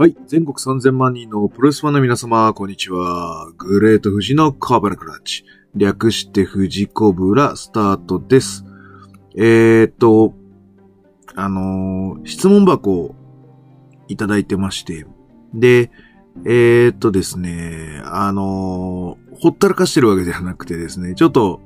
[0.00, 0.16] はい。
[0.26, 3.52] 全国3000万人のプロレスファンの皆様、こんにちは。
[3.58, 5.44] グレート富士のカーバラクラッチ。
[5.74, 8.64] 略して富士コブラスタートです。
[9.36, 10.32] えーっと、
[11.34, 13.14] あのー質問箱を
[14.08, 15.04] いただいてまして。
[15.52, 15.90] で、
[16.46, 21.60] えーっとですね、あのーほったらかしてるわけではなくてですね、ちょっと、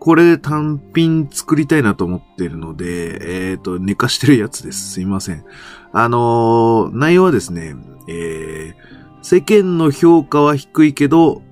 [0.00, 4.92] これで単品作りたいなと思ってるので、えーっと、寝かしてるやつです。
[4.92, 5.44] すいません。
[5.92, 7.74] あのー内容はですね、
[8.08, 8.74] えー、
[9.22, 11.42] 世間の評価は低いけど、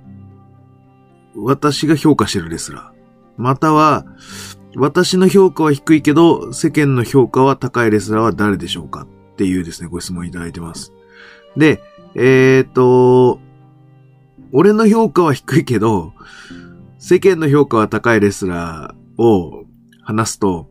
[1.36, 2.96] 私が評価してるレスラー。
[3.36, 4.06] または、
[4.76, 10.92] 私の評価は低いけど、世間の評価は高いレスラーは誰でしょうかっていうですね、ご質問いただいてます。
[11.56, 11.82] で、
[12.14, 13.40] えーと、
[14.52, 16.12] 俺の評価は低いけど、
[16.98, 19.64] 世間の評価は高いレスラーを
[20.02, 20.70] 話すと、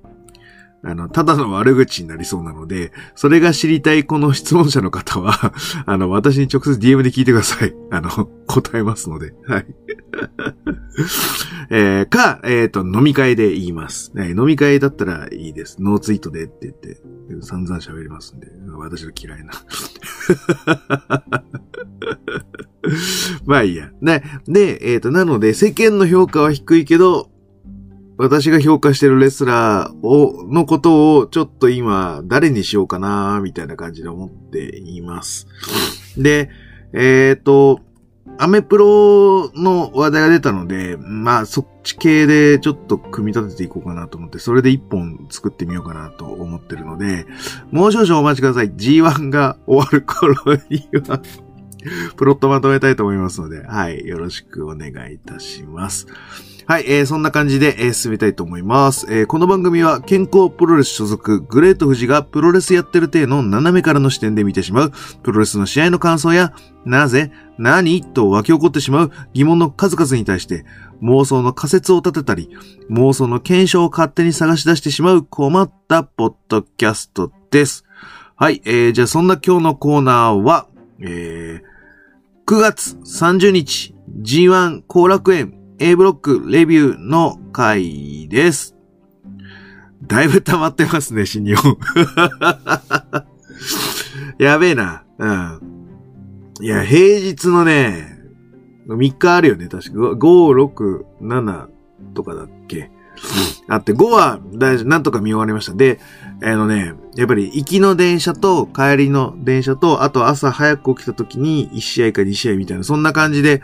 [0.86, 5.52] あの、ただの悪口になりそうなので、それが知りたいこの質問者の方は、
[5.88, 7.76] あの、私に直接 DM で聞いてください。
[7.90, 8.10] あの、
[8.46, 9.34] 答えますので。
[9.48, 9.66] はい。
[11.72, 14.30] えー、か、えっ、と、飲み会で言います、ね。
[14.30, 15.82] 飲み会だったらいいです。
[15.82, 17.02] ノーツイートでって言って、
[17.42, 18.48] 散々喋りますんで。
[18.78, 19.54] 私の嫌いな。
[23.46, 23.90] まあいいや。
[24.48, 27.32] で、えっ、と、なので、世間の評価は低いけど、
[28.18, 35.48] 私が評価してるレスラーを、のことをちょっと今誰にしようかなみたいな感じで思っています。
[36.18, 36.50] で、
[36.94, 37.82] えっ、と、
[38.38, 47.26] アメプロの話題が出たので、まあそっち系でちょっと組み立てていこうかなと思って、それで一本作ってみようかなと思ってるので、
[47.72, 48.72] もう少々お待ちください。
[48.72, 50.36] G1 が終わる頃
[50.70, 51.22] には、
[52.18, 56.08] プロットまとめたいと思いますので、はい、よろしくお願いいたします。
[56.68, 59.06] はい、えー、そんな感じで、えー進めたいと思います。
[59.10, 68.04] えーこの番組は健康プロレス所属グレート富士がプロレスやってる体の斜めからの視点で見てしまうプロレスの試合の感想や、なぜ、何？
[68.04, 70.66] と湧き起こってしまう疑問の数々に対して
[71.04, 72.50] 妄想の仮説を立てたり、
[72.90, 77.86] 妄想の検証を勝手に探し出してしまう困ったポッドキャストです。
[78.36, 80.68] はい、えー、じゃあそんな今日のコーナーは、
[81.00, 81.75] えー、
[82.48, 88.76] 9月30日 G1 後楽園 A ブロックレビューの回です。
[90.04, 91.78] だいぶ溜まってますね、新日本。
[94.38, 95.04] やべえな。
[95.18, 95.60] うん。
[96.62, 98.20] いや、平日のね、
[98.88, 99.98] 3日あるよね、確か。
[99.98, 101.68] 5、6、7
[102.14, 102.92] とかだっけ？
[103.68, 105.74] あって、5は大丈夫、なんとか見終わりました。
[105.74, 106.00] で、
[106.44, 113.62] あのね、やっぱり行きの電車と帰りの電車と、あと朝早く起きた時に1試合か2試合みたいな、そんな感じで、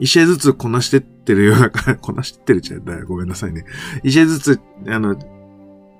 [0.00, 3.04] 1試合ずつこなしてってるような、 こなしてってるじゃん。
[3.06, 3.64] ごめんなさいね。
[4.04, 5.16] 1試合ずつ、あの、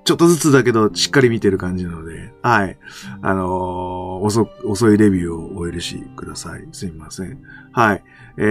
[0.05, 2.77] ちょっとずつだけど、しっかり見てる感じなので、はい。
[3.23, 6.67] あのー遅、遅いレビューをお許しください。
[6.71, 7.39] すみません。
[7.71, 8.03] はい。
[8.37, 8.41] え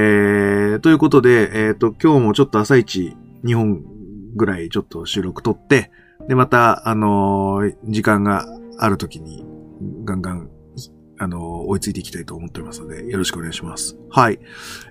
[0.77, 3.85] ー、ということで、えっ、と、今日もちょっと朝一、2本
[4.35, 5.91] ぐらいちょっと収録撮って、
[6.29, 8.47] で、また、あのー時間が
[8.79, 9.45] ある時に、
[10.05, 10.51] ガンガン、
[11.19, 13.97] あのー追いついていきたいと思っておりますので、よろしくお願いします。
[14.11, 14.39] はい。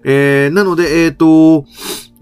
[0.04, 1.66] えー、なので、えっ、と、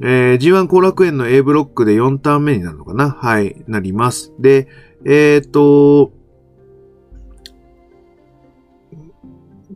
[0.02, 3.12] えー G1 後楽園の A ブロックで4ターン目になるのかな？
[3.12, 4.34] はい、なります。
[4.40, 4.68] で、
[5.06, 6.12] えっ、と、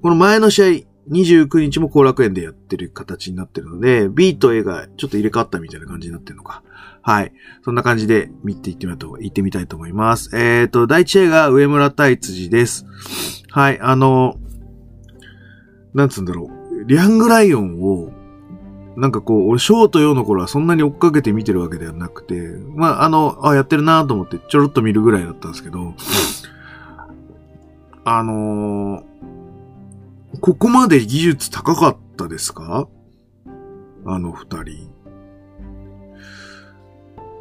[0.02, 6.64] この前の試合、29日も後楽園でやってる形になってるので、B と A がちょっと入れ替わったみたいな感じになってるのか。
[7.02, 7.34] はい。
[7.64, 10.36] そんな感じで見ていってみようと、行ってみたいと思います。
[10.36, 12.86] えっ、と、第一試合が上村対辻です。
[13.52, 14.38] はい、あの、
[15.94, 16.84] なんつうんだろう。
[16.86, 18.12] リャングライオンを、
[18.98, 22.34] なんかこう、俺、ショート用の頃はそんなに追っかけて見てるわけではなくて、
[22.76, 25.94] まあ、あの、あ、やってるなと思ってちょろっと見るぐらいだったんですけど、
[28.04, 29.35] あのー
[30.42, 32.88] ここまで技術高かったですか？
[34.06, 34.92] あの二人。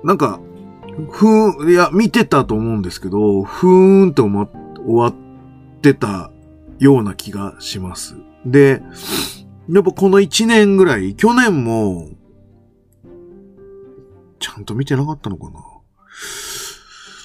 [0.03, 0.41] なんか、
[1.10, 4.48] ふーん、いや、見てたと思うんですけど、ふーんと終
[4.86, 5.15] わっ
[5.80, 6.30] てた
[6.78, 8.16] ような気がします。
[8.45, 8.83] で、
[9.68, 12.10] やっぱこの一年ぐらい、去年も、
[14.39, 15.60] ちゃんと見てなかったのかな？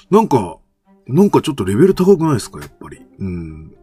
[0.10, 0.58] なんか、
[1.06, 2.60] なんかちょっとレベル高くないですか？
[2.62, 3.02] やっぱり。
[3.20, 3.76] うん。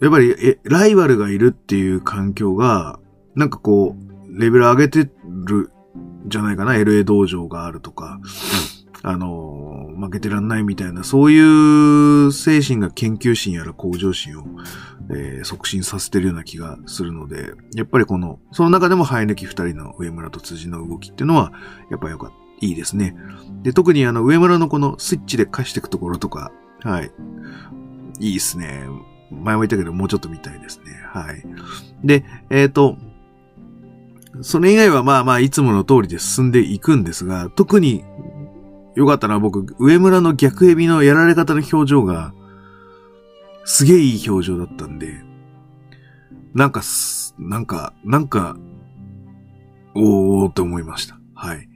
[0.00, 2.98] やっぱり、え、ライバルがいるっていう環境が、
[3.34, 5.10] なんかこう、レベル上げて
[5.44, 5.70] る
[6.26, 8.20] じゃないかな ?LA 道場があるとか、
[9.02, 14.44] あの、負けてらんないみたいな、そういう精神が研究心やら向上心を、
[15.10, 21.52] えー促進させてるような気がするので、やっぱりこの、その中でも生え抜き二人の上村と辻の動きっていうのは、
[21.90, 22.48] やっぱよかった。
[22.60, 23.14] いいですね。
[23.62, 26.50] で、特にあの、上村のこのスイッチで貸していくところとか、
[26.82, 27.10] はい。
[28.20, 28.84] いいですね。
[29.30, 30.92] 前も言ったけど、もうちょっと見たいですね。
[31.12, 31.42] はい。
[32.04, 32.96] で、えっ、ー、と、
[34.42, 38.04] それ以外はまあまあ、いつもの通りで進んでいくんですが、特に
[38.94, 42.32] 良かったのは僕、上村の逆エビのやられ方の表情が、
[43.64, 45.22] すげえいい表情だったんで、
[46.54, 46.82] なんか、
[47.38, 48.56] なんか、なんか、
[49.94, 51.18] おーって思いました。
[51.34, 51.67] はい。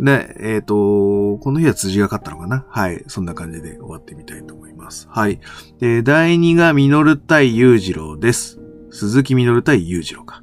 [0.00, 2.64] で、えっ、ー、と、この日は辻が勝ったのかな？
[2.68, 3.02] はい。
[3.08, 5.08] そんな感じで終わってみたいと思います。
[5.10, 5.40] はい。
[5.80, 8.60] で、第2がミノル対裕次郎です。
[8.90, 10.42] 鈴木ミノル対裕次郎か。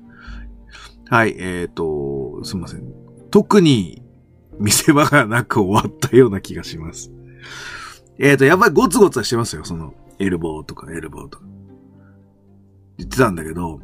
[1.10, 1.36] はい。
[1.38, 2.84] えっ、ー、と、すみません。
[3.32, 4.04] 特に
[4.60, 7.12] 見せ場がなく終わったような気がします。
[8.20, 9.64] えっ、ー、と、やっぱりゴツゴツはしてますよ。
[9.64, 11.46] その、エルボーとかエルボーとか。
[12.98, 13.82] 言ってたんだけど、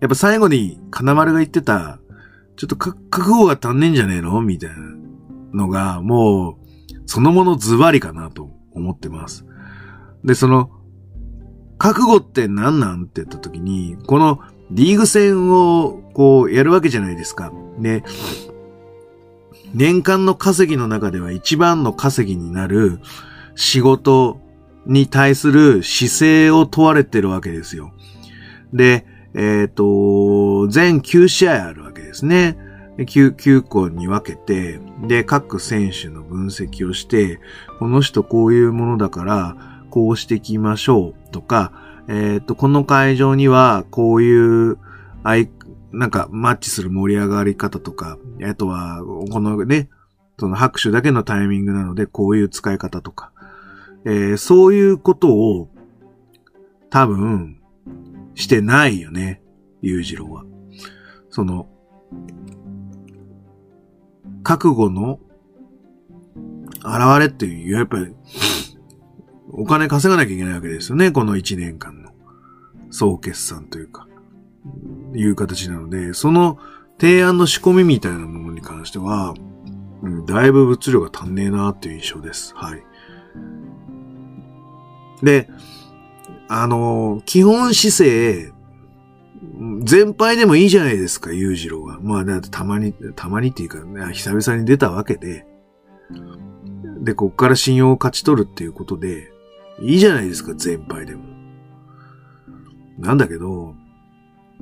[0.00, 2.00] やっぱ最後に金丸が言ってた、
[2.56, 4.76] ちょっと覚悟が足んねえんじゃねえのみたいな
[5.52, 6.56] のが、もう、
[7.06, 9.44] そのものズバリかなと思ってます。
[10.24, 10.70] で、その、
[11.78, 14.40] 覚悟って何なんって言った時に、この
[14.70, 17.52] リーグ戦をこうやるわけじゃないですか。
[17.78, 18.04] で、
[19.74, 23.00] 年間の稼ぎの中では一番の稼ぎになる
[23.56, 24.40] 仕事
[24.86, 27.92] に対する姿勢を問われてるわけですよ。
[28.72, 32.56] で、えっ、ー、と、全9試合あるわけですね。
[32.98, 37.40] 9、9個に分けて、で、各選手の分析をして、
[37.78, 39.56] この人こういうものだから、
[39.90, 41.72] こうしていきましょうとか、
[42.08, 44.78] えっ、ー、と、この会場にはこういう、
[45.24, 45.50] あい、
[45.92, 49.88] なんかマッチする盛り上がり方とか、あとは、このね、
[50.38, 53.32] その拍手だけのタイミングなので、こういう使い方とか、
[54.04, 55.68] えー、そういうことを、
[56.90, 57.58] 多分、
[58.34, 59.42] してないよね、
[59.82, 60.44] 裕次郎は。
[61.30, 61.68] その、
[64.42, 65.18] 覚悟の
[66.84, 68.14] 現れっていう、やっぱり、
[69.50, 72.10] お金稼がなきゃいけないわけですよね、この一年間の
[72.90, 74.06] 総決算というか、
[75.14, 76.58] いう形なので、その
[77.00, 79.34] 提案の仕込みみたいなものに関しては、
[80.02, 82.54] うん、だいぶ物量が足んねえなっていう印象です。
[82.54, 82.82] はい。
[85.22, 85.48] で、
[86.48, 88.52] あの、基本姿勢、
[89.82, 92.00] 全敗でもいいじゃないですか、裕次郎が。
[92.00, 95.46] まあ、だってたまに、たまにっていうか、ね、久々に出たわけで、
[97.00, 99.30] で、こっから信用を勝ち取るっていうことで、
[99.80, 101.24] いいじゃないですか、全敗でも。
[102.98, 103.74] なんだけど、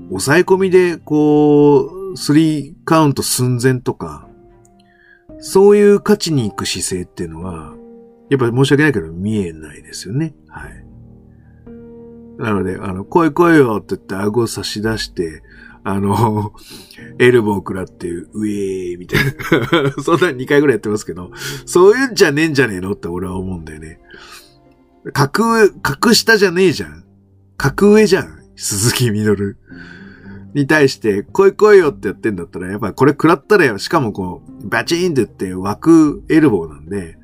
[0.08, 4.29] 抑え込みで、こう、スリーカウント寸前とか、
[5.38, 7.75] そういう勝ちに行く姿勢っていうのは、
[8.31, 10.34] やっぱり申し訳ないけど見えないですよね。
[10.49, 10.81] はい。
[12.43, 15.43] なので、あの、来い来いよって言って顎を差し出して、
[15.85, 16.53] あの、
[17.19, 19.93] エルボー食らって、ウェーみたいな。
[20.03, 21.31] そんな2回ぐらいやってますけど、
[21.67, 24.00] そういうんじゃねえんじゃねえのって俺は思うんだよね。
[25.12, 27.05] 格、格下じゃねえじゃん。
[27.56, 28.39] 格上じゃん。
[28.56, 29.56] 鈴木みのる。
[30.55, 37.17] に対して、来い来いよってやってんだったら、やっぱこれ食らったらよ、しかもこう、バチーンって言って湧くエルボーなんで、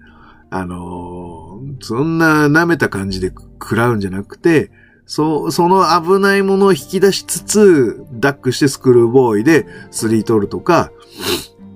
[0.51, 4.71] あのー、そんな舐めた感じで食らうんじゃなくて、
[5.09, 10.93] そう、その危ないものを引き出しつつ、ダックしてスクルーボーイでスリー取るとか、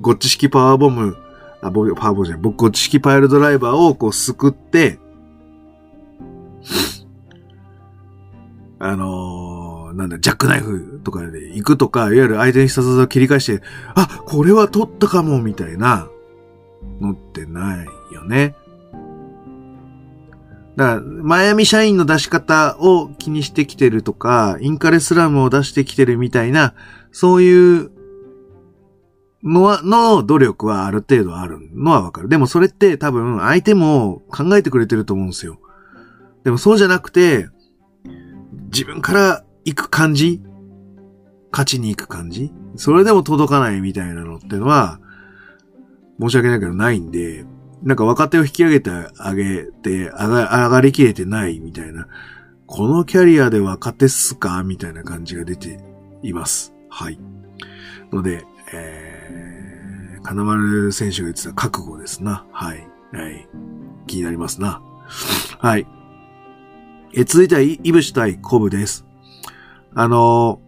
[0.02, 1.16] ゴッチ式パワーボム、
[1.62, 4.98] あ、ボパワーボムじゃない、僕ゴッチ式パイルドライバーをこうすくって、
[8.78, 13.62] あのー、なんだ、ジャックナイフとかで行くとか、いわゆる相手に必殺技を切り返して、
[13.94, 16.10] あ、これは取ったかも、みたいな
[17.00, 18.56] のってないよね。
[20.76, 26.74] だから、マイアミ社員の出し方を気にしてきてるとか、インカレスラムを出してきてるみたいな、
[27.10, 27.90] そういう
[29.42, 32.28] のは、の努力はある程度あるのはわかる。
[32.28, 35.58] でもそれって多分相手も考えてくれてると思うんですよ。
[36.44, 37.48] でもそうじゃなくて、
[38.72, 40.42] 自分から行く感じ
[41.50, 44.98] 勝ちに行く感じそれでも届かないみたいなのってのは、
[46.20, 47.44] 申し訳ないけどないんで、
[47.82, 52.06] なんか若手を引き上げてあげて、上が上がりきれてないみたいな、
[52.66, 55.80] このキャリアで若手っすかみたいな感じが出て
[56.22, 56.72] います。
[56.88, 57.18] はい。
[58.12, 62.46] ので、えー、金丸選手が言ってた覚悟ですな。
[62.52, 62.86] はい。
[63.12, 63.48] はい。
[64.06, 64.80] 気になりますな。
[65.58, 65.86] はい。
[67.14, 69.04] え、続いては、イブシ対コブです。
[69.94, 70.60] あの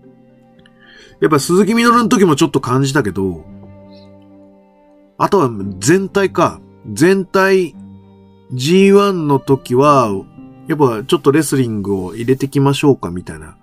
[1.21, 3.45] ー、やっぱ鈴木みのるの時もちょっと感じたけど、
[5.17, 6.61] あとは全体か。
[6.93, 7.75] 全体
[8.53, 10.11] G1 の時は、
[10.69, 13.57] やっぱちょっとレスリングを入れてきましょうかみたいな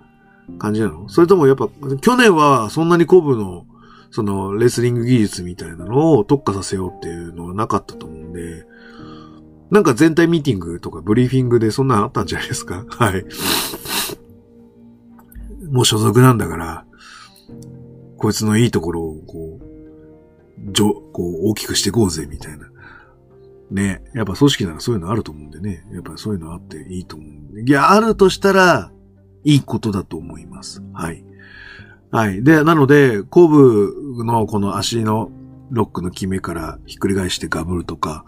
[0.58, 1.08] 感じなの？
[1.08, 1.68] それともやっぱ、
[2.00, 3.66] 去年はそんなにコブの、
[4.10, 8.66] そのレスリング技術みたいなのを特化させようっていうのはなかったと思うんで、
[9.70, 12.84] なんか全体ミーティングとかブリーフィングでそんなのあったんじゃないですか？
[12.90, 13.24] はい。
[15.70, 16.84] もう所属なんだから、
[18.18, 22.70] こいつのいいところを、こう、じょ、こう、大きくしていこうぜ、みたいな。
[23.72, 24.02] ね。
[24.14, 25.84] やっぱ組織ならそういうのあると思うんでね。
[25.92, 27.60] やっぱそういうのあっていいと思う。
[27.60, 28.90] いや、あるとしたら、
[29.44, 30.82] いいことだと思います。
[30.92, 31.24] はい。
[32.10, 32.44] はい。
[32.44, 35.30] で、なので、後部のこの足の
[35.70, 38.24] ロックの決めからひっくり返してガブるとか、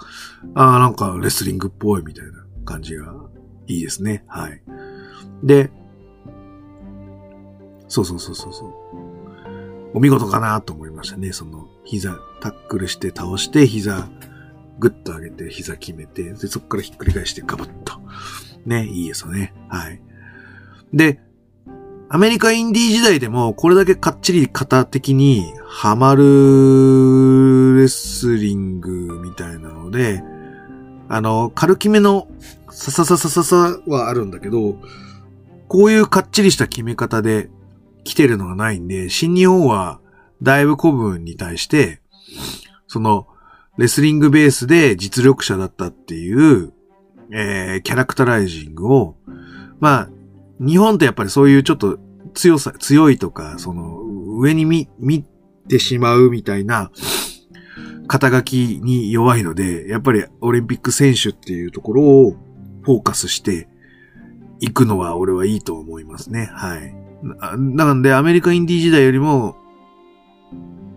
[0.54, 2.32] ああ、なんかレスリングっぽいみたいな
[2.64, 3.14] 感じが
[3.66, 4.24] いいですね。
[4.26, 4.62] はい。
[5.42, 5.70] で、
[7.88, 8.72] そうそうそうそうそう。
[9.94, 11.32] お見事かなと思いましたね。
[11.32, 14.08] その、膝、タックルして倒して、膝、
[14.78, 17.94] グッと上げて、膝決めて、で、そこからひっくり返してガブッと。
[18.66, 19.54] ね、いいですよね。
[19.68, 20.00] はい。
[20.92, 21.20] で、
[22.08, 30.22] アメリカインディー時代でも、これだけかっちり型的にハマるレスリングみたいなので、
[31.08, 32.28] あの、軽きめの
[32.70, 34.78] ささささささはあるんだけど、
[35.68, 37.50] こういうかっちりした決め方で
[38.04, 40.00] 来てるのがないんで、新日本は
[40.42, 42.00] だいぶ古文に対して、
[42.86, 43.26] その、
[43.76, 46.72] レスリングベースで実力者だったっていう、
[47.32, 49.16] えー、キャラクタライジングを、
[49.80, 50.08] まあ、
[50.60, 51.98] 日本ってやっぱりそういうちょっと
[52.34, 54.00] 強さ、強いとか、その、
[54.38, 55.24] 上に見、見
[55.68, 56.90] てしまうみたいな、
[58.06, 62.36] 肩書きに弱いので、やっぱりオリンピック選手っていうところを
[62.82, 63.68] フォーカスして
[64.60, 66.50] いくのは俺はいいと思いますね。
[66.52, 66.94] はい。
[67.56, 69.56] なのでアメリカインディー時代よりも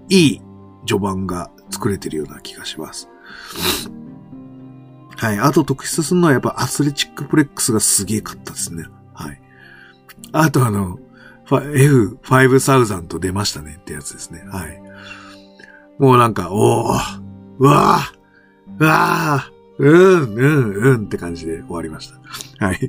[0.09, 0.41] いい
[0.85, 3.09] 序盤が作れてるような気がします。
[5.15, 5.39] はい。
[5.39, 8.85] あと特筆するのはやっぱアスレチックプレックスがすげえかったですね。
[9.13, 9.41] はい。
[10.31, 10.99] あとあの、
[11.47, 14.43] F5000 出ましたねってやつですね。
[14.51, 14.81] はい。
[15.97, 17.21] もうなんか、おー、
[17.59, 22.11] うわー、うわー、うん、うん、うんって感じで終わりまし
[22.59, 22.65] た。
[22.65, 22.79] はい。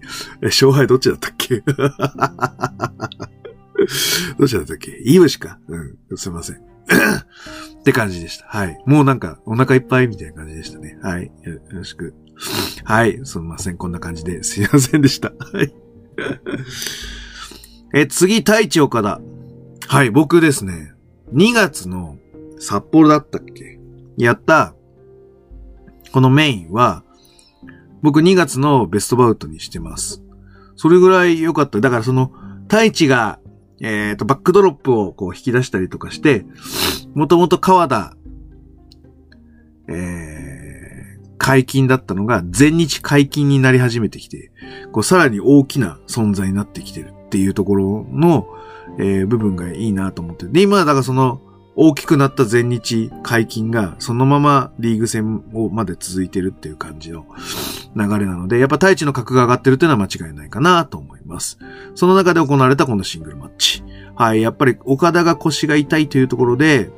[0.42, 1.60] え、勝敗どっちだったっけ？
[4.38, 4.90] どっちだったっけ？
[5.04, 5.58] いい虫か。
[5.68, 6.60] うん、すいません。
[7.88, 8.44] って感じでした。
[8.46, 8.78] はい。
[8.84, 10.98] もうなんか、お腹いっぱいみたいな感じでしたね。
[11.02, 11.24] はい。
[11.24, 12.14] よろしく。
[12.84, 13.18] はい。
[13.24, 13.78] すみません。
[13.78, 15.32] こんな感じですいませんでした。
[15.38, 15.72] はい。
[17.94, 19.22] え、次、太一岡田。
[19.86, 20.92] はい、僕ですね。
[21.32, 22.18] 2月の
[22.58, 23.80] 札幌だったっけ？
[24.18, 24.74] やった、
[26.12, 27.04] このメインは、
[28.02, 30.22] 僕2月のベストバウトにしてます。
[30.76, 31.80] それぐらい良かった。
[31.80, 32.32] だからその、
[32.64, 33.38] 太一が、
[33.80, 36.44] えっ、ー、と、バックドロップをこう引き出したりとかして、
[37.14, 38.16] もともと川田、
[39.88, 44.50] えー、解禁だったのが全日解禁になり始めてきて、
[44.92, 48.48] こうさらに大きな存在になってきてるっていうところの、
[48.98, 50.46] えー、部分がいいなと思って。
[50.46, 51.40] で、今、だからその、
[51.80, 57.24] 大きくなった全日解禁がそのままリーグ戦をまで続いてるっていう感じの
[57.94, 61.56] 流れなので、やっぱ太一の格が上がってるっていうのは間違いないかなと思います。
[61.94, 63.84] その中で行われたこのシングルマッチ。
[64.16, 66.90] はい、やっぱり岡田が腰が痛いというところで、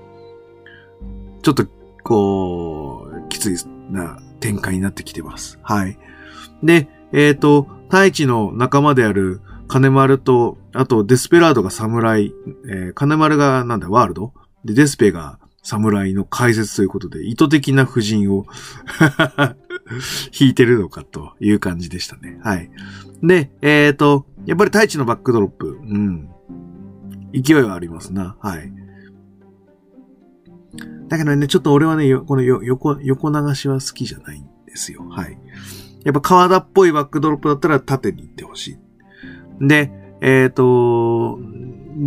[1.42, 1.66] ちょっと、
[2.02, 3.56] こう、きつい
[3.90, 5.58] な展開になってきてます。
[5.62, 5.99] はい。
[6.62, 12.32] で、えっ、ー、と、太一の仲間である金丸と、あとデスペラードが侍、
[12.66, 14.32] えー、金丸がなんだ、ワールド？
[14.64, 18.47] で、デスペが侍の解説ということで、意図的な布陣を
[20.38, 22.38] 引いてるのかという感じでしたね。
[22.43, 22.71] はい。
[23.23, 26.29] で、えっ、ー、と、やっぱり太一のバックドロップ、うん。
[27.33, 28.37] 勢いはありますな。
[28.40, 28.73] はい。
[31.09, 35.05] だけどね、ちょっと俺はね、この横、横流しは好きじゃないんですよ。
[35.09, 35.38] はい。
[36.05, 38.79] やっぱ川田っぽいバックドロップだったら縦に行ってほし
[39.61, 39.67] い。
[39.67, 41.38] で、えっ、ー、と、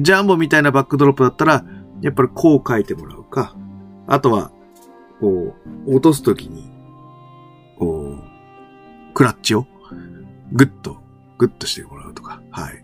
[0.01, 1.65] ジャンボみたいなバックドロップだったら、
[2.03, 3.55] やっぱりこう書いてもらうか。
[4.07, 4.51] あとは、
[5.21, 5.55] こ
[5.87, 6.69] う、落とすときに、
[7.79, 9.65] こう、クラッチを、
[10.51, 10.97] グッと、
[11.37, 12.41] グッとしてもらうとか。
[12.51, 12.83] はい。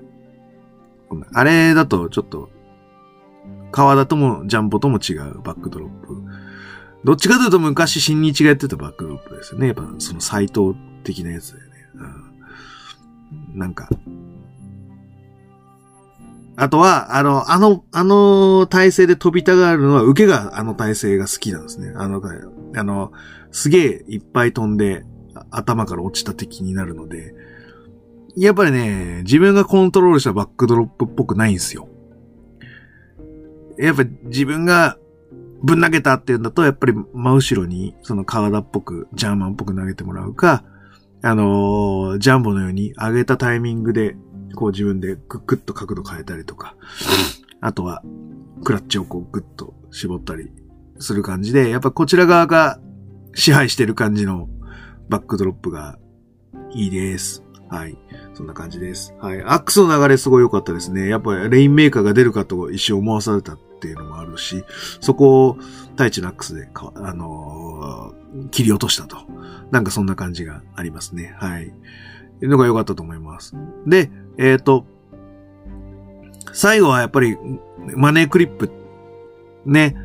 [1.33, 2.49] あれだと、ちょっと、
[3.71, 6.23] 川田ともジャンボとも違うバックドロップ。
[7.03, 9.67] どっちかというと昔新日がやってたバックドロップですよね。
[9.67, 11.71] やっぱその斎藤的なやつだよね。
[13.53, 13.89] うん、なんか。
[16.61, 21.93] あとは、あの、あの、あの体勢で飛びたがるのは、受けがあの体勢が好きなんですね。
[21.95, 22.21] あの、
[22.75, 23.11] あの、
[23.51, 25.05] すげえいっぱい飛んで、
[25.51, 27.33] 頭から落ちた敵になるので、
[28.35, 31.87] やっぱりね、自分がコントロールしたバックドロップっぽくないんですよ。
[33.77, 34.97] やっぱ自分が
[35.63, 40.63] ぶん投げたっていうんだと、やっぱり真後ろに、その川田っぽく、ジャーマンっぽく投げてもらうか、
[41.21, 44.15] あのー、ジャンボのように上げたタイミングで、
[44.55, 46.75] こう自分でクックッと角度変えたりとか、
[47.61, 48.03] あとは、
[48.63, 50.51] クラッチをこうグッと絞ったり
[50.99, 52.79] する感じで、やっぱこちら側が
[53.33, 54.49] 支配してる感じの
[55.07, 55.97] バックドロップが
[56.71, 57.43] いいです。
[57.69, 57.97] はい。
[58.33, 59.13] そんな感じです。
[59.19, 59.41] はい。
[59.43, 61.07] アックスの流れすごい良かったですね。
[61.07, 64.63] やっぱりレインメーカーが出るかと一瞬思わされたっていうのもあるし、
[64.99, 65.57] そこを
[65.95, 69.17] タイチのアックスであのー、切り落としたと。
[69.71, 71.35] なんかそんな感じがありますね。
[71.37, 71.71] はい。
[72.41, 73.55] のが良かったと思います。
[73.85, 74.85] で、えっ、ー、と、
[76.53, 77.37] 最後はやっぱり
[77.95, 78.71] マネークリップ、
[79.65, 79.95] ね、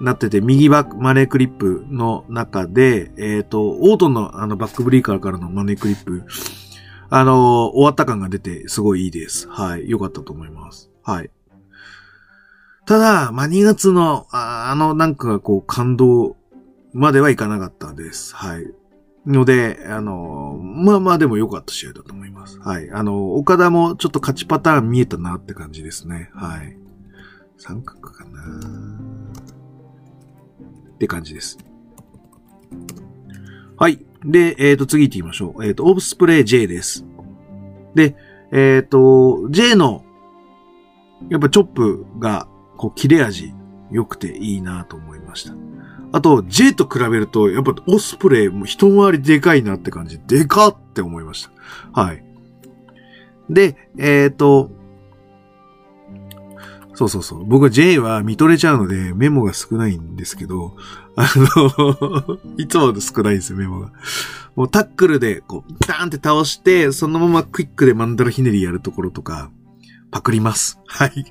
[0.00, 6.24] なってて、右バック、マネークリップの中で、えっ、ー、と、オートンのあのバックブリーカーからのマネークリップ、
[7.10, 9.48] あの、終わった感が出て、すごいいいです。
[9.48, 9.88] はい。
[9.88, 10.90] 良かったと思います。
[11.04, 11.30] はい。
[12.86, 16.36] ただ、まあ、2月の、ああの、なんかこう、感動
[16.92, 18.34] まではいかなかったです。
[18.34, 18.72] はい。
[19.26, 22.58] ので、あの、まあまあでも良かった試合だと思います。
[22.58, 22.90] はい。
[22.90, 26.30] あの、岡田もちょっと勝ちパターン見えたなって感じですね。
[26.34, 26.76] はい。
[27.56, 28.40] 三角かな
[30.94, 31.58] って感じです。
[33.76, 34.04] はい。
[34.24, 35.64] で、えっ、ー、と、次行ってみましょう。
[35.64, 37.04] えっ、ー、と、オブスプレイ J です。
[37.94, 38.16] で、
[38.50, 40.04] えっ、ー、と、J の、
[41.30, 43.52] やっぱチョップが、こう、切れ味
[43.90, 45.54] 良くていいなと思いました。
[46.12, 50.20] あと、J と比べると、やっぱオスプレイも一回りでかいなって感じ。
[50.20, 51.48] でかって思いまし
[51.92, 52.00] た。
[52.00, 52.22] はい。
[53.48, 54.70] で、えっ、ー、と、
[56.94, 57.44] そうそうそう。
[57.44, 60.76] 僕は J は見とれちゃうのでメモが少ないんですけど、
[61.16, 63.90] あの いつも少ないんですよ、メモが。
[64.54, 69.50] もうタックルで、こう、ダーンって倒して、そのままクイックでマンダラひねりやるところとか、
[70.12, 70.78] パクります。
[70.86, 71.24] はい。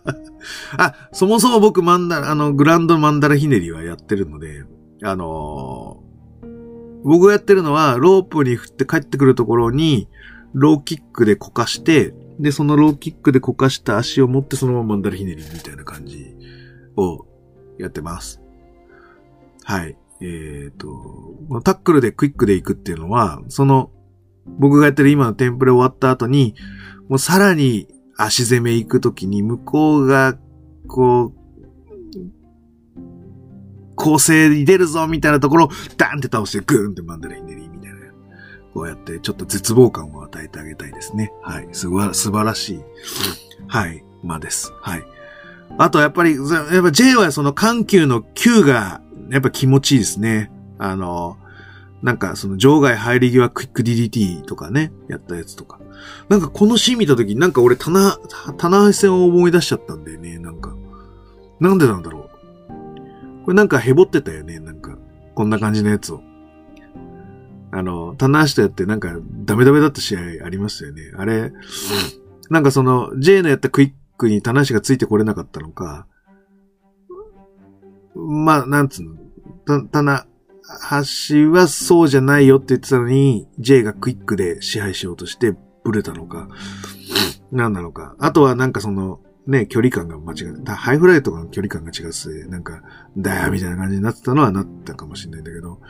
[0.78, 4.64] あ、そもそも僕マンダラ、あの、グランドマンダラひねりはやってるので、
[5.02, 10.08] あのー、僕がやってるのは、ロープに振って帰ってくるところに、
[10.54, 16.34] ローキックでこかして、で、そのローキックでこかした足を持ってそのままマンダラひねりみたいな感じ
[16.96, 17.26] を
[17.78, 18.40] やってます。
[19.64, 19.98] はい。
[20.22, 23.90] えっ、ー、と、タックルでクイックで行くっていうのは、その、
[24.46, 26.54] 僕がやってる今のテンプレ終わった後に、
[27.08, 30.36] もうさらに足攻め行くときに向こうが、
[30.88, 31.46] こう、
[33.94, 37.98] 構成に出るぞみたいなところをダンって倒してグーンってマンダラインネリーみたいな。
[38.74, 41.32] こうやってちょっと絶望感を与えてあげたいですね。
[41.42, 41.68] はい。
[41.72, 42.80] すば、素晴らしい。
[43.66, 44.04] はい。
[44.22, 44.72] まあです。
[44.80, 45.04] はい。
[45.78, 49.00] あとやっぱり、やっぱ J はその緩急の Q が
[49.30, 50.50] やっぱ気持ちいいですね。
[50.78, 51.38] あの、
[52.02, 55.80] なんかその場外入り際クイック DDT とかね、やったやつとか。
[56.28, 58.18] なんかこのシーン見たときなんか俺棚、
[58.58, 60.74] 棚橋戦を思い出しちゃったんだよね、なんか。
[61.60, 63.44] なんでなんだろう。
[63.44, 64.98] これなんかヘボってたよね、なんか。
[65.34, 66.20] こんな感じのやつを。
[67.70, 71.12] あの、棚橋とやってなんかダメダメだった試合ありましたよね。
[71.16, 71.52] あれ、
[72.50, 76.06] なんかその J のやったクイックに棚橋がついてこれなかったのか。
[78.14, 79.16] まあ、なんつうの。
[79.66, 80.26] た、棚
[81.28, 85.54] 橋はそうじゃないよって言ってたのに、J がクイックで支配しようとして
[85.86, 86.48] ブレたのか、
[87.52, 88.16] 何なのか。
[88.18, 90.74] あとはなんかその、ね、距離感が間違えた。
[90.74, 92.82] ハイフライとかの距離感が違って、なんか、
[93.16, 95.80] だよみたいな感じになってたのはなったかもしれないんだけど、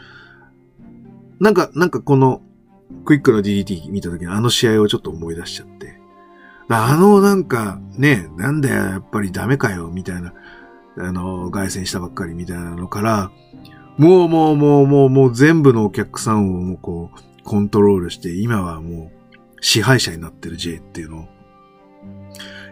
[1.40, 2.42] なんか、なんかこの、
[3.04, 5.98] クイックの DDT 見た時のあの試合をちょっと思い出しちゃって。
[6.68, 10.34] あのなんか、ね、なんだよ、やっぱりダメかよ、みたいな、
[10.98, 13.30] あの、凱旋したばっかりみたいなのから、
[13.96, 19.15] もうもうもうもうもう全部のお客さんをもうこう、コントロールして、今はもう、
[19.60, 21.28] 支配者になってる J っていうのを、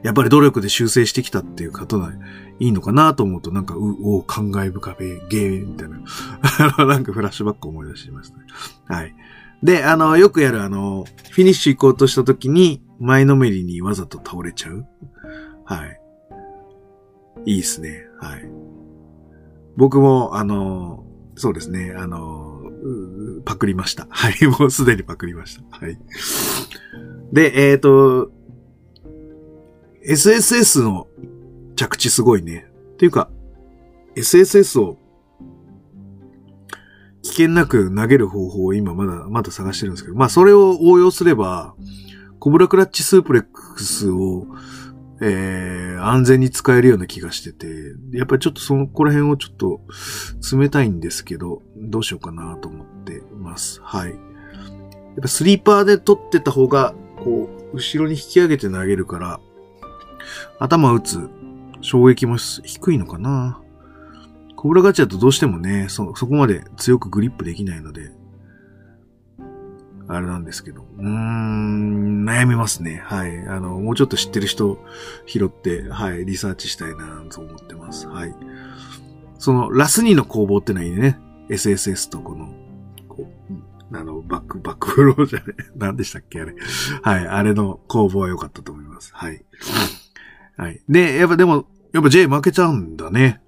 [0.03, 2.13] やっぱり努力で修正してきたっていう方が
[2.61, 5.99] いいのかなと思うと、なんか、う、お感慨深め、ゲーみたいな、
[6.87, 8.45] なんかフラッシュバック思い出しましたね。
[8.87, 9.15] はい。
[9.63, 14.87] で、あの、よくやるあの、フィニッシュ行こうとした時に、前のめりにわざと倒れちゃう。
[15.65, 16.01] はい。
[17.47, 18.07] いいっすね。
[18.21, 18.49] はい。
[19.77, 21.05] 僕も、あの、
[21.37, 22.63] そうですね、あの、
[23.45, 24.07] パクりました。
[24.11, 25.79] はい、もうすでにパクりました。
[25.79, 25.99] はい。
[27.33, 28.31] で、えっ、ー、と、
[30.07, 31.09] SSS の
[31.77, 32.67] 着地すごいね。
[32.95, 33.31] っていうか、
[34.17, 34.99] SSS を
[37.23, 41.75] 危険なく投げる方法を今まだ、まだ探してるんですけど、まあそれを応用すれば、
[42.39, 44.47] コブラクラッチスープレックスを、
[45.21, 47.67] えー、安全に使えるような気がしてて、
[48.13, 49.81] やっぱりちょっとその、こら辺をちょっと
[50.57, 53.81] 冷たいんですけど、どうしようかなと思ってます。
[53.83, 54.11] はい。
[54.11, 54.19] やっ
[55.23, 59.41] ぱスリーパーで取ってた方が、こう、後ろに引き上げて投げるから、
[60.59, 61.29] 頭打つ
[61.81, 63.61] 衝撃も低いのかな。
[64.57, 68.11] コブラガチだとどうしてもね、そ、そこまで強くグリップできないので、
[70.09, 70.87] あれなんですけど。
[70.99, 71.84] うーん、
[72.25, 73.03] 悩みますね。
[73.05, 73.39] はい。
[73.47, 74.79] あの、もうちょっと知ってる人
[75.27, 78.09] 拾って、はい、リサーチしたいなと思ってます。
[78.09, 78.35] はい。
[79.39, 81.19] その、ラスニーの攻防ってのはいいね。
[81.49, 82.55] SSS とこの、
[83.09, 83.31] こ
[83.93, 85.55] うあの、バック、バックフローじゃね。
[85.77, 86.55] 何でしたっけあれ。
[87.03, 87.27] はい。
[87.27, 89.13] あれの攻防は良かったと思います。
[89.15, 89.45] はい。
[90.57, 90.83] はい。
[90.89, 93.41] で、やっぱでも、やっぱ J 負けちゃうんだね。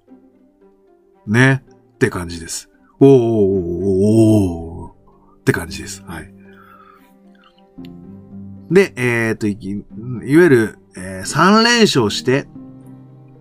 [1.25, 1.63] ね。
[1.95, 2.69] って感じです。
[2.99, 4.91] おーおーおーおー
[5.39, 6.03] って感じです。
[6.03, 6.33] はい。
[8.71, 9.57] で、えー、っと、い
[10.37, 12.47] わゆる、えー、3連勝して、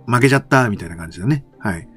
[0.07, 1.45] 負けちゃった、みたいな感じだね。
[1.59, 1.89] はい。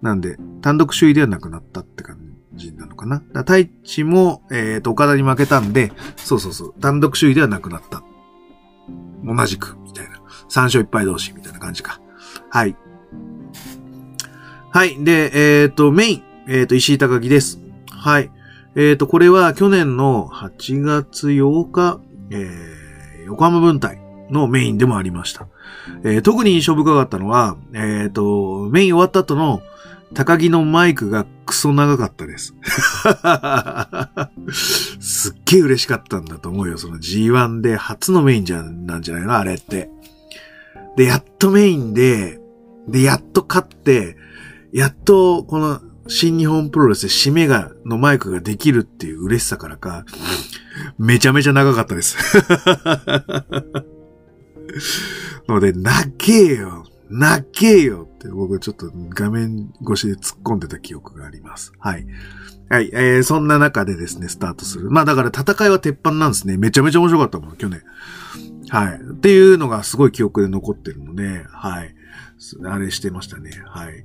[0.00, 2.18] なんで、単独首位ではなくなったって感
[2.54, 3.22] じなのかな。
[3.32, 8.02] だ太一も、えっ、ー、と、岡田に負けたんで、そうそうそう、単独首位ではなくなった。
[9.24, 10.18] 同じく、みたいな。
[10.48, 12.00] 3勝1敗同士、みたいな感じか。
[12.50, 12.76] はい。
[14.70, 15.02] はい。
[15.02, 17.60] で、えっ、ー、と、メイン、えっ、ー、と、石井高木です。
[17.90, 18.30] はい。
[18.76, 25.46] えっ、と、これは去年の8月8日、えー、横浜分隊のメインでもありました。
[26.04, 29.62] えー、特に印象深かったのは、えっ、と、メイン終わった後の、
[30.14, 32.54] 高木のマイクがクソ長かったです。
[35.00, 36.78] すっげえ嬉しかったんだと思うよ。
[36.78, 39.36] その G1 で初のメインじゃ、なんじゃないの？
[39.36, 39.90] あれって。
[40.96, 42.40] で、やっとメインで、
[42.88, 44.16] で、やっと勝って、
[44.72, 50.06] やっとこの新日本プロレスで締めが、のマイクができるっていう嬉しさからか、
[50.98, 52.16] めちゃめちゃ長かったです。
[55.48, 61.72] ので、泣けよ泣けよって僕ちょっと画面越しで突っ込んでた記憶があります。
[61.78, 62.06] はい。
[62.68, 62.90] はい。
[62.92, 64.90] えー、そんな中でですね、スタートする。
[64.90, 66.58] まあだから戦いは鉄板なんですね。
[66.58, 67.82] めちゃめちゃ面白かったもん、去年。
[68.68, 69.00] はい。
[69.00, 71.94] っていうのがすごい記憶で残ってるので、はい。
[72.66, 73.50] あれしてましたね。
[73.66, 74.04] はい。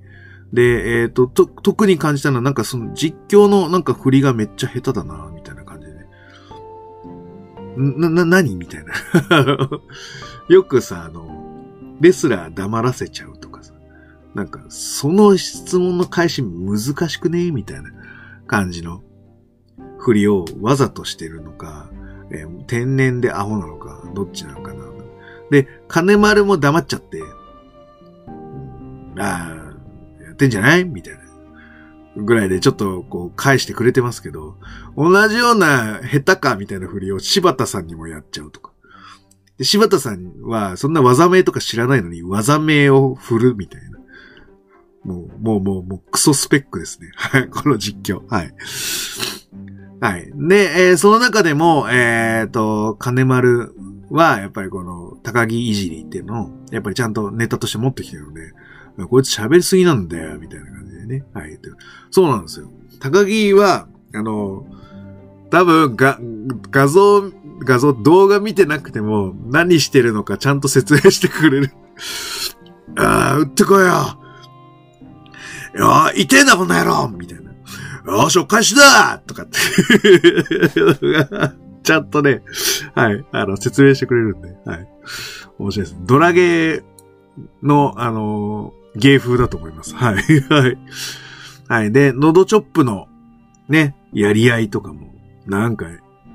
[0.54, 5.63] で、えっ、ー、と、と、特に感じたのはなんかその実況のなんか振りがめっちゃ下手だな、みたいな。
[7.78, 8.94] な、な、何みたいな。
[10.50, 11.28] よくさ、あの、
[12.00, 13.74] レスラー黙らせちゃうとかさ。
[14.34, 16.78] なんか、その質問の返し難
[17.10, 17.92] しくねみたいな
[18.48, 19.04] 感じの
[20.00, 21.90] 振りをわざとしてるのか、
[22.32, 24.84] えー、天然でアホなのか、どっちなのかな。
[25.52, 27.22] で、金丸も黙っちゃって、
[29.18, 29.72] あ
[30.20, 31.23] あ、やってんじゃないみたいな。
[32.16, 34.58] ぐらいでちょっとこう返してくれてますけど、
[34.96, 38.72] 同じような下手かみたいな振りを柴田さんにもやっちゃうとか。
[39.58, 44.00] で、柴田さんは、そんな技名とか知らないのに、技名を振るみたいな。
[45.04, 47.12] もう、もう、もう、もう、クソスペックですね。
[47.16, 48.22] はい、この実況。
[48.28, 48.54] はい。
[50.02, 50.32] はい。
[50.36, 53.76] で、えー、その中でも、えっ、ー、と、金丸
[54.10, 58.54] は、やっぱりこの、高木いじりっていうのを、やっぱりちゃんとネタとして持ってきてるので、
[59.08, 61.24] こいつ喋りすぎなんだよ、みたいな感じでね。
[61.34, 61.60] はい。
[62.12, 62.70] そうなんですよ。
[63.00, 64.66] 高木は、あの、
[65.50, 66.20] 多分、が、
[66.72, 67.32] 画像
[67.64, 71.72] 画像、動画見てなくても何してるのかちゃんと説明してくれる。
[72.98, 74.20] ああ、撃ってこいよ。
[75.76, 77.52] いや、痛えな、この野郎みたいな。
[78.14, 79.58] よし、お返しだとかって
[81.84, 82.42] ちゃんとね、
[82.96, 84.88] はい、あの、説明してくれるんで、はい。
[85.58, 85.98] 面白いです。
[86.02, 86.84] ドラゲー
[87.62, 89.96] の、あの芸風だと思います。
[89.96, 90.16] はい、
[90.50, 90.78] はい。
[91.68, 91.92] はい。
[91.92, 93.08] で、ノドチョップの、
[93.68, 95.14] ね、やり合いとかも、
[95.46, 95.88] なんか、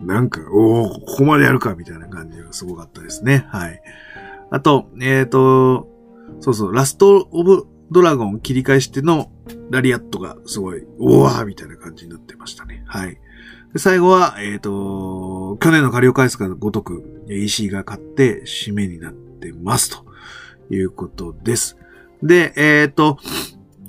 [0.03, 3.47] なんか、おおここまでやるかみたいな感じがすごかったですね。
[3.49, 3.81] はい。
[4.51, 5.89] あと、えっ、ー、と、
[6.41, 9.31] そうそう、ラストオブドラゴン切り返しての
[9.71, 12.83] ラリアットがすごい、おわーみたいな感じになってましたね。
[12.87, 13.19] はい。
[13.73, 20.05] で最後は、えっ、ー、と、去年の借りを返すかごとく、石が勝って締めになってますと
[20.75, 21.77] いうことです。
[22.23, 23.19] で、えっ、ー、と、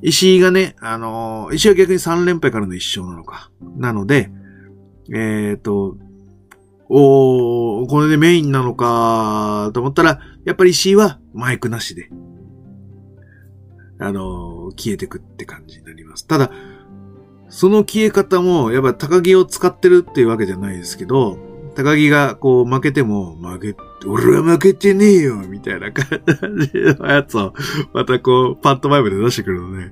[0.01, 3.51] 石井がね、あの石井は逆に3連敗からの1勝なのか。
[3.77, 4.31] なので、
[5.11, 5.97] えっ、ー、と、
[6.89, 12.09] おこれでメインなのか、と思ったら、やっぱり石井はマイクなしで、
[13.99, 16.25] あの、消えてくって感じになります。
[16.25, 16.51] ただ、
[17.49, 21.37] その消え方も、やっぱ鷹木を使ってるっていうわけじゃないですけど、
[21.75, 26.21] 鷹木がこう負けても、負け、俺は負けてねえよみたいな感
[26.59, 27.53] じのやつを、
[27.93, 29.91] またこう、パントマイムで出してくるので、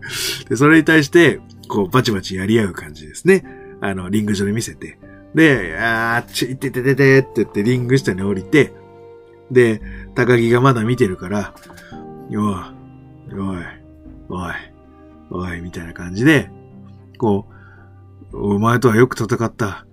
[0.50, 3.46] で、それに対して、こう、バチバチやり合う感じですね。
[3.82, 4.98] あの、リング上で見せて。
[5.36, 8.74] で、あー、ち、いててててって言ってリング下に降りて、
[9.52, 9.82] で、
[10.15, 11.54] 高木がまだ見てるから、
[12.30, 13.65] おい、おい、
[14.30, 14.54] おい、
[15.32, 16.50] おい、みたいな感じで、
[17.17, 17.46] こ
[18.32, 19.86] う、お前とはよく戦った。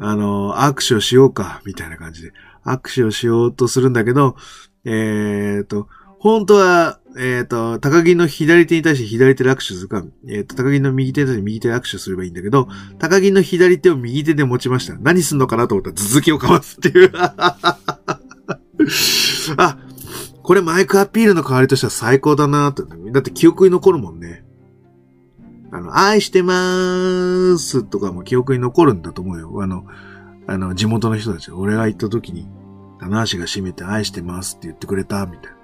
[0.00, 2.32] あの、握手をしようか、みたいな感じで、
[2.64, 4.36] 握手をしようとするんだけど、
[4.84, 12.66] えーと、本当は、えっ、ー、と、高木の左手に対して左手で握手するか、えっ、ー、と、高木の右手に対して右手で握手すればいいんだけど、
[12.98, 14.96] 高木の左手を右手で持ちました。
[14.98, 17.12] 何すんのかなと思ったら続きをかますっていう。
[19.58, 19.78] あ、
[20.42, 22.84] これマイクアピールの代わりとしては最高だなと。
[22.86, 24.44] だって記憶に残るもんね。
[25.72, 29.52] あの、愛してまーすとかも記憶に残るんだと思うよ。
[29.60, 29.84] あの、
[30.46, 31.50] あの、地元の人たち。
[31.50, 32.48] 俺が行った時に、
[33.00, 35.58] 棚橋が閉めて愛してますって言ってくれた、みたいな。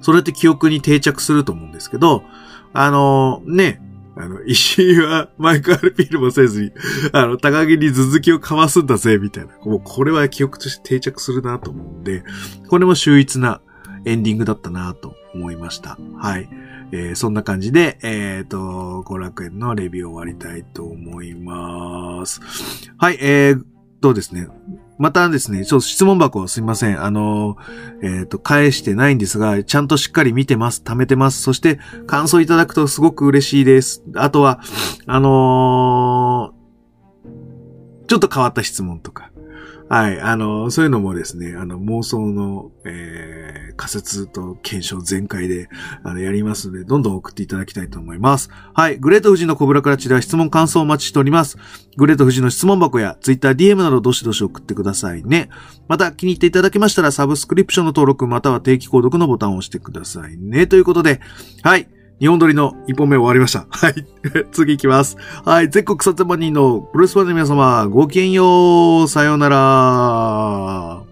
[0.00, 2.24] それって記憶に定着すると思うんですけど、
[2.72, 3.80] あの、ね、
[4.16, 6.72] あの、石井はマイクアルピールもせずに、
[7.12, 9.56] あの、高木に続きをかわすんだぜ、みたいな。
[9.64, 12.22] もうこれは記憶として定着するなと思うんで、
[12.68, 13.60] これも秀逸な
[14.04, 15.98] エンディングだったなと思いました。
[16.16, 16.48] はい。
[16.92, 22.40] えー、そんな感じで、えっ、ー、と、後楽園のレビューを終わりたいと思います。
[22.98, 23.64] はい、えー、
[24.04, 24.48] とですね、
[24.98, 27.02] またですね、ちょっと質問箱すみません。
[27.02, 27.56] あの、
[28.02, 30.82] えっ、ー、と、返してないんですが、ちゃんとしっかり見てます。
[30.84, 31.40] 貯めてます。
[31.40, 34.04] そして、感想いただくとすごく嬉しいです。
[34.14, 34.60] あとは、
[35.06, 39.32] あのー、ちょっと変わった質問とか、
[39.94, 40.20] はい。
[40.20, 45.68] あの、そういうのもですね、あの、妄想の、えー、仮説と検証全開で、
[46.02, 48.50] あの、やりますので、どんどん送っていただきたいと思います。
[48.72, 48.98] はい。
[48.98, 51.58] グレート富士のコブラクラチでは質問感想をお待ちしております。
[51.96, 55.48] グレート富士の質問箱や、ツイッター DM などどしどし送ってくださいね。
[55.86, 60.66] また、気に入っていただけましたら、サブスクリプションの登録、または定期購読のボタンを押してくださいね。
[60.66, 61.20] ということで、
[61.62, 61.86] はい。
[62.20, 63.66] 日本撮りの一本目終わりました。
[63.70, 63.94] はい。
[64.52, 65.16] 次行きます。
[65.44, 65.70] はい。
[65.70, 69.08] 全国3000万人のプロレスファンの皆様、ごきげんよう。
[69.08, 71.03] さようなら。